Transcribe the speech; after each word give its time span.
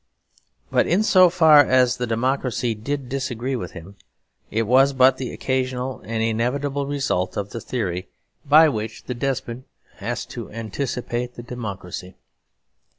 But 0.71 0.87
in 0.87 1.03
so 1.03 1.29
far 1.29 1.59
as 1.59 1.97
the 1.97 2.07
democracy 2.07 2.73
did 2.73 3.07
disagree 3.07 3.55
with 3.55 3.73
him, 3.73 3.97
it 4.49 4.63
was 4.63 4.93
but 4.93 5.17
the 5.17 5.31
occasional 5.31 6.01
and 6.03 6.23
inevitable 6.23 6.87
result 6.87 7.37
of 7.37 7.51
the 7.51 7.61
theory 7.61 8.09
by 8.43 8.67
which 8.67 9.03
the 9.03 9.13
despot 9.13 9.59
has 9.97 10.25
to 10.25 10.49
anticipate 10.49 11.35
the 11.35 11.43
democracy. 11.43 12.15